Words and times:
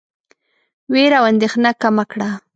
وېره 0.91 1.17
او 1.19 1.25
اندېښنه 1.31 1.69
کمه 1.81 2.03
کړه. 2.11 2.29